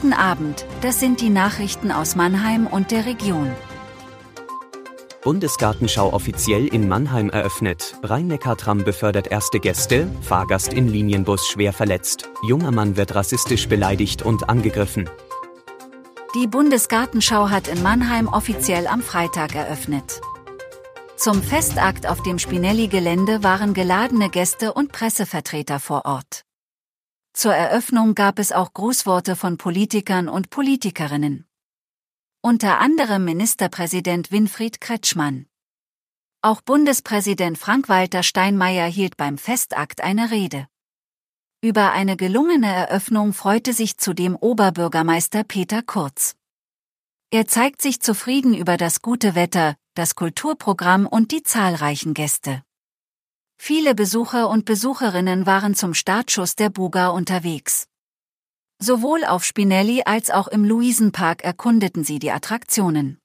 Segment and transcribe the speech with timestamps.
[0.00, 3.50] Guten Abend, das sind die Nachrichten aus Mannheim und der Region.
[5.24, 7.96] Bundesgartenschau offiziell in Mannheim eröffnet.
[8.04, 12.30] Rhein-Neckar-Tram befördert erste Gäste, Fahrgast in Linienbus schwer verletzt.
[12.46, 15.10] Junger Mann wird rassistisch beleidigt und angegriffen.
[16.36, 20.20] Die Bundesgartenschau hat in Mannheim offiziell am Freitag eröffnet.
[21.16, 26.44] Zum Festakt auf dem Spinelli-Gelände waren geladene Gäste und Pressevertreter vor Ort.
[27.38, 31.46] Zur Eröffnung gab es auch Grußworte von Politikern und Politikerinnen.
[32.40, 35.46] Unter anderem Ministerpräsident Winfried Kretschmann.
[36.42, 40.66] Auch Bundespräsident Frank-Walter Steinmeier hielt beim Festakt eine Rede.
[41.60, 46.34] Über eine gelungene Eröffnung freute sich zudem Oberbürgermeister Peter Kurz.
[47.30, 52.64] Er zeigt sich zufrieden über das gute Wetter, das Kulturprogramm und die zahlreichen Gäste.
[53.60, 57.86] Viele Besucher und Besucherinnen waren zum Startschuss der Buga unterwegs.
[58.80, 63.18] Sowohl auf Spinelli als auch im Luisenpark erkundeten sie die Attraktionen.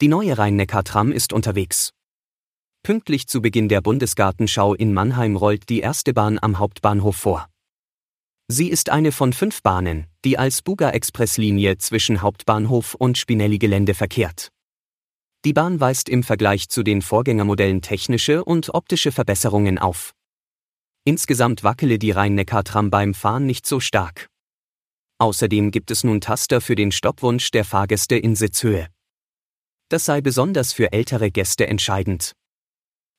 [0.00, 1.92] Die neue Rhein-Neckar-Tram ist unterwegs.
[2.82, 7.48] Pünktlich zu Beginn der Bundesgartenschau in Mannheim rollt die erste Bahn am Hauptbahnhof vor.
[8.48, 14.50] Sie ist eine von fünf Bahnen, die als Buga-Expresslinie zwischen Hauptbahnhof und Spinelli-Gelände verkehrt.
[15.44, 20.14] Die Bahn weist im Vergleich zu den Vorgängermodellen technische und optische Verbesserungen auf.
[21.04, 24.30] Insgesamt wackele die Rhein-Neckar-Tram beim Fahren nicht so stark.
[25.18, 28.88] Außerdem gibt es nun Taster für den Stoppwunsch der Fahrgäste in Sitzhöhe.
[29.90, 32.32] Das sei besonders für ältere Gäste entscheidend.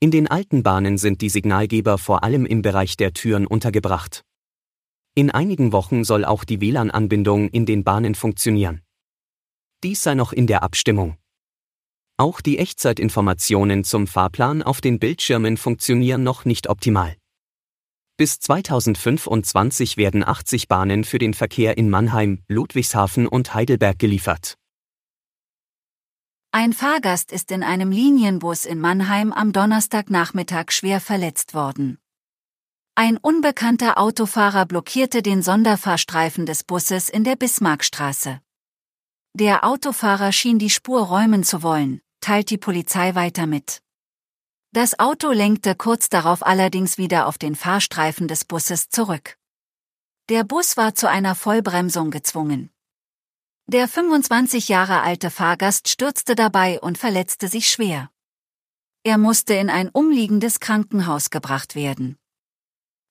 [0.00, 4.24] In den alten Bahnen sind die Signalgeber vor allem im Bereich der Türen untergebracht.
[5.14, 8.82] In einigen Wochen soll auch die WLAN-Anbindung in den Bahnen funktionieren.
[9.84, 11.16] Dies sei noch in der Abstimmung.
[12.20, 17.16] Auch die Echtzeitinformationen zum Fahrplan auf den Bildschirmen funktionieren noch nicht optimal.
[18.16, 24.56] Bis 2025 werden 80 Bahnen für den Verkehr in Mannheim, Ludwigshafen und Heidelberg geliefert.
[26.50, 31.98] Ein Fahrgast ist in einem Linienbus in Mannheim am Donnerstagnachmittag schwer verletzt worden.
[32.96, 38.40] Ein unbekannter Autofahrer blockierte den Sonderfahrstreifen des Busses in der Bismarckstraße.
[39.34, 43.80] Der Autofahrer schien die Spur räumen zu wollen, teilt die Polizei weiter mit.
[44.74, 49.38] Das Auto lenkte kurz darauf allerdings wieder auf den Fahrstreifen des Busses zurück.
[50.28, 52.68] Der Bus war zu einer Vollbremsung gezwungen.
[53.66, 58.10] Der 25 Jahre alte Fahrgast stürzte dabei und verletzte sich schwer.
[59.04, 62.18] Er musste in ein umliegendes Krankenhaus gebracht werden.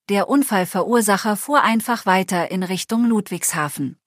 [0.10, 3.98] Der Unfallverursacher fuhr einfach weiter in Richtung Ludwigshafen.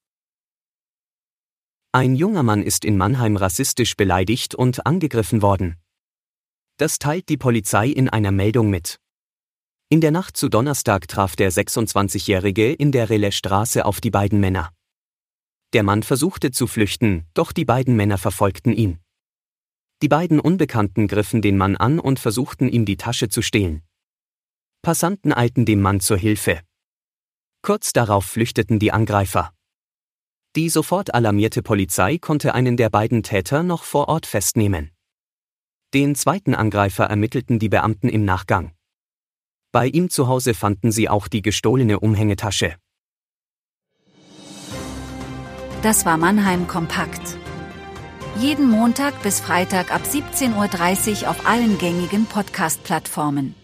[1.92, 5.74] Ein junger Mann ist in Mannheim rassistisch beleidigt und angegriffen worden.
[6.76, 9.00] Das teilt die Polizei in einer Meldung mit.
[9.88, 14.70] In der Nacht zu Donnerstag traf der 26-Jährige in der Relais-Straße auf die beiden Männer.
[15.72, 19.00] Der Mann versuchte zu flüchten, doch die beiden Männer verfolgten ihn.
[20.00, 23.82] Die beiden Unbekannten griffen den Mann an und versuchten ihm die Tasche zu stehlen.
[24.82, 26.60] Passanten eilten dem Mann zur Hilfe.
[27.62, 29.52] Kurz darauf flüchteten die Angreifer.
[30.56, 34.90] Die sofort alarmierte Polizei konnte einen der beiden Täter noch vor Ort festnehmen.
[35.94, 38.72] Den zweiten Angreifer ermittelten die Beamten im Nachgang.
[39.70, 42.74] Bei ihm zu Hause fanden sie auch die gestohlene Umhängetasche.
[45.82, 47.36] Das war Mannheim Kompakt.
[48.38, 53.54] Jeden Montag bis Freitag ab 17.30 Uhr auf allen gängigen Podcast-Plattformen.